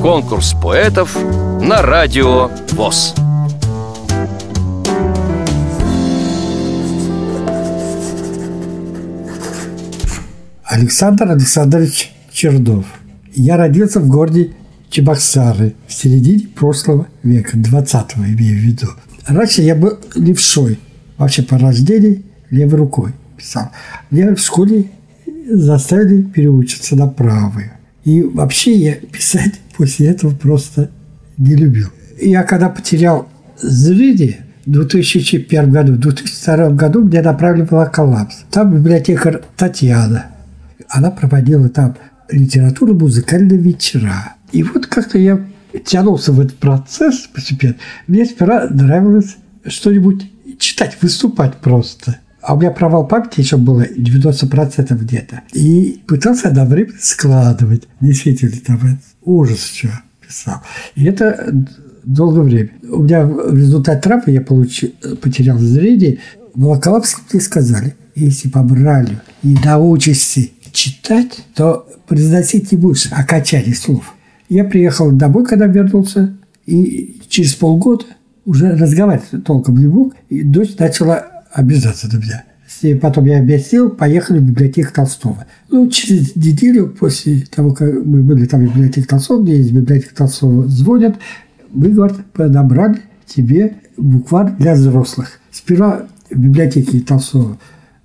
Конкурс 0.00 0.54
поэтов 0.62 1.16
на 1.60 1.82
радио 1.82 2.50
ВОЗ. 2.72 3.14
Александр 10.64 11.30
Александрович 11.30 12.12
Чердов. 12.30 12.86
Я 13.34 13.56
родился 13.56 14.00
в 14.00 14.08
городе 14.08 14.52
Чебоксары 14.90 15.74
в 15.86 15.92
середине 15.92 16.46
прошлого 16.48 17.08
века, 17.22 17.56
20-го 17.56 18.24
имею 18.24 18.58
в 18.58 18.62
виду. 18.62 18.86
Раньше 19.26 19.62
я 19.62 19.74
был 19.74 19.98
левшой, 20.14 20.78
вообще 21.16 21.42
по 21.42 21.58
рождению 21.58 22.22
левой 22.50 22.78
рукой 22.78 23.12
писал. 23.36 23.70
Меня 24.10 24.34
в 24.34 24.38
школе 24.38 24.86
заставили 25.50 26.22
переучиться 26.22 26.96
на 26.96 27.06
правую. 27.06 27.72
И 28.08 28.22
вообще 28.22 28.72
я 28.74 28.94
писать 28.94 29.60
после 29.76 30.08
этого 30.08 30.34
просто 30.34 30.90
не 31.36 31.54
любил. 31.54 31.88
Я 32.18 32.42
когда 32.42 32.70
потерял 32.70 33.28
зрение, 33.58 34.46
в 34.64 34.70
2001 34.70 35.70
году, 35.70 35.92
в 35.92 35.98
2002 35.98 36.70
году 36.70 37.04
меня 37.04 37.22
направили 37.22 37.66
в 37.70 37.84
коллапс. 37.90 38.44
Там 38.50 38.74
библиотекарь 38.74 39.42
Татьяна. 39.58 40.26
Она 40.88 41.10
проводила 41.10 41.68
там 41.68 41.96
литературу 42.30 42.94
музыкальные 42.94 43.58
вечера. 43.58 44.36
И 44.52 44.62
вот 44.62 44.86
как-то 44.86 45.18
я 45.18 45.44
тянулся 45.84 46.32
в 46.32 46.40
этот 46.40 46.56
процесс 46.56 47.28
постепенно. 47.34 47.76
Мне 48.06 48.24
сперва 48.24 48.68
нравилось 48.70 49.36
что-нибудь 49.66 50.30
читать, 50.58 50.96
выступать 51.02 51.56
просто. 51.56 52.16
А 52.48 52.54
у 52.54 52.58
меня 52.58 52.70
провал 52.70 53.06
памяти 53.06 53.40
еще 53.40 53.58
было 53.58 53.82
90% 53.82 54.98
где-то. 55.00 55.42
И 55.52 56.00
пытался 56.06 56.48
одновременно 56.48 56.96
складывать. 56.98 57.86
Действительно, 58.00 58.56
там 58.66 58.98
ужас 59.22 59.66
что 59.66 59.88
писал. 60.26 60.62
И 60.94 61.04
это 61.04 61.54
долгое 62.04 62.40
время. 62.40 62.70
У 62.90 63.02
меня 63.02 63.26
в 63.26 63.54
результате 63.54 64.00
травмы 64.00 64.32
я 64.32 64.40
получил, 64.40 64.92
потерял 65.20 65.58
зрение. 65.58 66.20
В 66.54 66.62
Волоколамске 66.62 67.38
сказали, 67.38 67.94
если 68.14 68.48
побрали 68.48 69.20
и 69.42 69.54
научишься 69.62 70.40
читать, 70.72 71.44
то 71.54 71.86
произносить 72.06 72.72
не 72.72 72.78
будешь 72.78 73.08
окончание 73.12 73.74
слов. 73.74 74.14
Я 74.48 74.64
приехал 74.64 75.12
домой, 75.12 75.44
когда 75.44 75.66
вернулся, 75.66 76.34
и 76.64 77.20
через 77.28 77.52
полгода 77.52 78.06
уже 78.46 78.74
разговаривать 78.74 79.44
толком 79.44 79.76
не 79.76 79.86
мог, 79.86 80.14
и 80.30 80.42
дочь 80.42 80.78
начала 80.78 81.37
обижаться 81.52 82.08
на 82.12 82.18
меня. 82.18 82.44
И 82.82 82.94
потом 82.94 83.24
я 83.24 83.40
объяснил, 83.40 83.90
поехали 83.90 84.38
в 84.38 84.42
библиотеку 84.42 84.92
Толстого. 84.92 85.46
Ну, 85.70 85.88
через 85.88 86.36
неделю 86.36 86.88
после 86.88 87.40
того, 87.40 87.72
как 87.72 87.92
мы 88.04 88.22
были 88.22 88.46
там 88.46 88.66
в 88.66 88.74
библиотеке 88.74 89.06
Толстого, 89.06 89.42
где 89.42 89.56
есть 89.56 89.72
библиотека 89.72 90.14
Толстого, 90.14 90.68
звонят, 90.68 91.16
мы, 91.70 91.88
говорят, 91.88 92.24
подобрали 92.32 93.02
тебе 93.26 93.78
букварь 93.96 94.52
для 94.58 94.74
взрослых. 94.74 95.40
Сперва 95.50 96.06
в 96.30 96.38
библиотеке 96.38 97.00
Толстого 97.00 97.58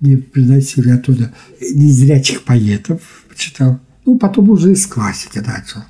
мне 0.00 0.18
приносили 0.18 0.90
оттуда 0.90 1.32
незрячих 1.60 2.44
поэтов, 2.44 3.24
почитал. 3.28 3.78
Ну, 4.04 4.18
потом 4.18 4.50
уже 4.50 4.72
из 4.72 4.86
классики 4.86 5.38
начал. 5.38 5.80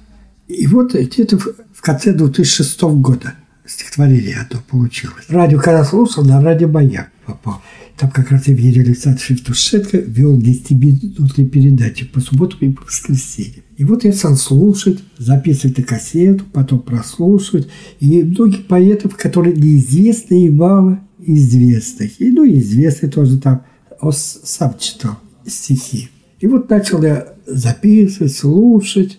И 0.48 0.66
вот 0.66 0.94
где-то 0.94 1.38
в 1.38 1.80
конце 1.80 2.12
2006 2.12 2.82
года 2.82 3.34
стихотворение 3.68 4.36
одно 4.36 4.60
получилось. 4.68 5.24
Радио, 5.28 5.58
когда 5.58 5.84
слушал, 5.84 6.24
на 6.24 6.40
радио 6.42 6.68
«Маяк» 6.68 7.10
попал. 7.24 7.62
Там 7.96 8.10
как 8.10 8.30
раз 8.30 8.46
Евгений 8.46 8.80
Александрович 8.80 9.30
Евтушенко 9.30 9.98
вел 9.98 10.38
10-минутные 10.38 11.48
передачи 11.48 12.06
по 12.06 12.20
субботам 12.20 12.58
и 12.60 12.72
по 12.72 12.84
воскресеньям. 12.84 13.64
И 13.76 13.84
вот 13.84 14.04
я 14.04 14.12
стал 14.12 14.36
слушать, 14.36 15.02
записывать 15.16 15.78
на 15.78 15.84
кассету, 15.84 16.44
потом 16.52 16.80
прослушивать. 16.80 17.68
И 18.00 18.22
многих 18.22 18.66
поэтов, 18.66 19.16
которые 19.16 19.56
неизвестны 19.56 20.46
и 20.46 20.50
мало 20.50 21.00
известных. 21.20 22.20
И, 22.20 22.30
ну, 22.30 22.46
известные 22.46 23.10
тоже 23.10 23.38
там. 23.38 23.64
Он 24.00 24.12
сам 24.12 24.76
читал 24.78 25.18
стихи. 25.46 26.10
И 26.40 26.46
вот 26.46 26.68
начал 26.68 27.02
я 27.02 27.34
записывать, 27.46 28.36
слушать. 28.36 29.18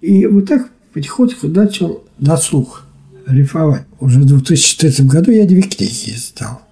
И 0.00 0.26
вот 0.26 0.46
так 0.46 0.70
потихоньку 0.92 1.46
начал 1.48 2.04
на 2.18 2.36
слух 2.36 2.85
рифовать. 3.26 3.84
Уже 4.00 4.20
в 4.20 4.24
2004 4.24 5.08
году 5.08 5.30
я 5.30 5.46
две 5.46 5.62
книги 5.62 6.14
издал. 6.14 6.62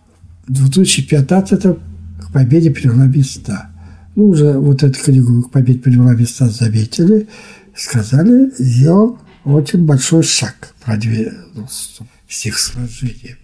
В 0.46 0.52
2015 0.52 1.62
к 1.62 2.32
победе 2.32 2.70
привела 2.70 3.06
места. 3.06 3.70
Ну, 4.14 4.28
уже 4.28 4.52
вот 4.58 4.82
эту 4.82 4.98
книгу 4.98 5.42
к 5.42 5.50
победе 5.50 5.80
привела 5.80 6.14
места 6.14 6.48
заметили, 6.48 7.28
сказали, 7.74 8.52
сделал 8.58 9.18
очень 9.44 9.84
большой 9.84 10.22
шаг, 10.22 10.74
продвинулся 10.84 12.04
в 12.26 12.34
стихосложении. 12.34 13.36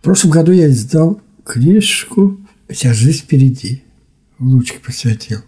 В 0.00 0.04
прошлом 0.04 0.30
году 0.30 0.52
я 0.52 0.70
издал 0.70 1.20
книжку 1.44 2.38
«Вся 2.68 2.94
жизнь 2.94 3.18
впереди». 3.18 3.82
Лучик 4.38 4.80
посвятил. 4.80 5.40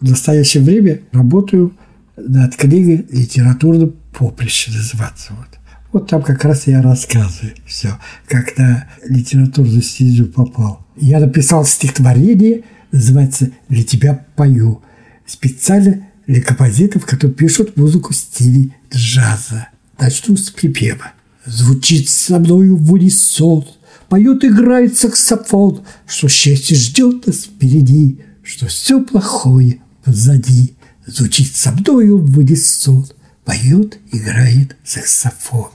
В 0.00 0.08
настоящее 0.08 0.62
время 0.62 1.02
работаю 1.12 1.76
над 2.16 2.56
книгой 2.56 3.06
«Литературным 3.10 3.94
поприще» 4.16 4.70
называться. 4.70 5.34
Вот. 5.34 5.59
Вот 5.92 6.08
там 6.08 6.22
как 6.22 6.44
раз 6.44 6.66
я 6.66 6.82
рассказываю 6.82 7.54
все, 7.66 7.98
как 8.28 8.56
на 8.56 8.88
литературную 9.04 9.82
стезю 9.82 10.26
попал. 10.26 10.86
Я 10.96 11.18
написал 11.18 11.64
стихотворение, 11.64 12.62
называется 12.92 13.50
«Для 13.68 13.82
тебя 13.82 14.24
пою», 14.36 14.82
специально 15.26 16.06
для 16.26 16.42
композиторов, 16.42 17.06
которые 17.06 17.34
пишут 17.34 17.76
музыку 17.76 18.12
в 18.12 18.16
стиле 18.16 18.70
джаза. 18.92 19.68
Начну 19.98 20.36
с 20.36 20.50
припева. 20.50 21.12
Звучит 21.44 22.08
со 22.08 22.38
мною 22.38 22.76
в 22.76 22.92
унисон, 22.92 23.66
Поет, 24.08 24.44
играет 24.44 24.96
саксофон, 24.96 25.82
Что 26.06 26.28
счастье 26.28 26.76
ждет 26.76 27.26
нас 27.26 27.44
впереди, 27.44 28.20
Что 28.42 28.66
все 28.66 29.02
плохое 29.02 29.80
позади. 30.04 30.74
Звучит 31.06 31.54
со 31.54 31.72
мною 31.72 32.18
в 32.18 32.38
унисон, 32.38 33.06
Поет, 33.44 33.98
играет 34.12 34.76
саксофон. 34.84 35.70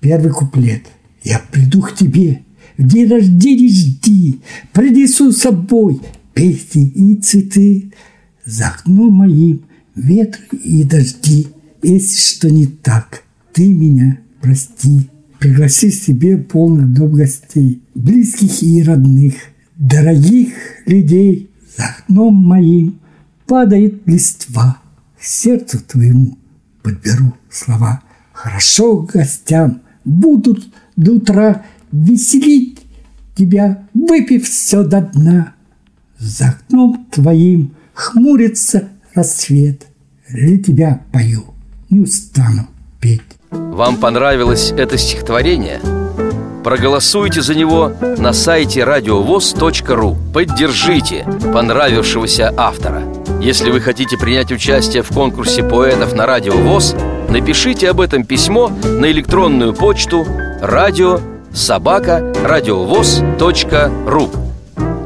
Первый 0.00 0.32
куплет. 0.32 0.82
Я 1.22 1.40
приду 1.50 1.80
к 1.80 1.94
тебе, 1.96 2.42
в 2.76 2.86
день 2.86 3.08
рождения 3.08 3.68
жди, 3.68 4.40
Принесу 4.72 5.32
с 5.32 5.38
собой 5.38 6.00
песни 6.34 6.88
и 6.88 7.16
цветы. 7.16 7.92
За 8.44 8.68
окном 8.68 9.14
моим 9.14 9.64
ветры 9.94 10.58
и 10.58 10.84
дожди. 10.84 11.48
Если 11.82 12.18
что 12.18 12.50
не 12.50 12.66
так, 12.66 13.22
ты 13.52 13.72
меня 13.72 14.18
прости. 14.40 15.08
Пригласи 15.38 15.90
себе 15.90 16.38
полный 16.38 16.86
дом 16.86 17.12
гостей, 17.12 17.82
близких 17.94 18.62
и 18.62 18.82
родных, 18.82 19.34
дорогих 19.76 20.54
людей. 20.86 21.50
За 21.76 21.84
окном 21.84 22.34
моим 22.34 22.98
падает 23.46 24.06
листва, 24.06 24.78
к 25.18 25.24
сердцу 25.24 25.80
твоему 25.80 26.38
подберу 26.84 27.32
слова. 27.50 28.00
Хорошо 28.32 28.98
гостям 28.98 29.80
будут 30.04 30.68
до 30.96 31.12
утра 31.12 31.62
веселить 31.90 32.82
тебя, 33.34 33.88
выпив 33.94 34.48
все 34.48 34.84
до 34.84 35.00
дна. 35.00 35.54
За 36.18 36.50
окном 36.50 37.06
твоим 37.10 37.74
хмурится 37.94 38.88
рассвет. 39.14 39.86
Для 40.28 40.58
тебя 40.62 41.00
пою, 41.12 41.44
не 41.90 42.00
устану 42.00 42.68
петь. 43.00 43.22
Вам 43.50 43.96
понравилось 43.96 44.72
это 44.76 44.98
стихотворение? 44.98 45.80
Проголосуйте 46.64 47.42
за 47.42 47.54
него 47.54 47.92
на 48.18 48.32
сайте 48.32 48.84
радиовоз.ру 48.84 50.16
Поддержите 50.32 51.26
понравившегося 51.52 52.54
автора 52.56 52.93
Если 53.44 53.70
вы 53.70 53.82
хотите 53.82 54.16
принять 54.16 54.50
участие 54.52 55.02
в 55.02 55.08
конкурсе 55.10 55.62
поэтов 55.62 56.14
на 56.14 56.24
Радио 56.24 56.54
ВОЗ 56.54 56.96
Напишите 57.28 57.90
об 57.90 58.00
этом 58.00 58.24
письмо 58.24 58.68
на 58.68 59.10
электронную 59.10 59.74
почту 59.74 60.26
радио 60.62 61.20
собака 61.52 62.32
радиовоз.ру 62.42 64.30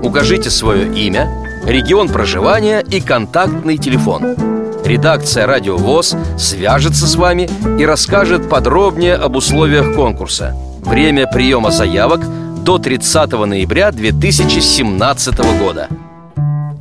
Укажите 0.05 0.51
свое 0.51 0.87
имя, 0.95 1.29
регион 1.67 2.09
проживания 2.09 2.79
и 2.79 3.01
контактный 3.01 3.77
телефон. 3.77 4.37
Редакция 4.85 5.45
«Радио 5.47 5.77
ВОЗ» 5.77 6.15
свяжется 6.39 7.09
с 7.09 7.17
вами 7.17 7.51
и 7.79 7.85
расскажет 7.85 8.49
подробнее 8.49 9.17
об 9.17 9.35
условиях 9.35 9.97
конкурса– 9.97 10.55
Время 10.89 11.27
приема 11.27 11.73
заявок 11.73 12.21
до 12.65 12.79
30 12.79 13.33
ноября 13.33 13.91
2017 13.91 15.39
года. 15.59 15.89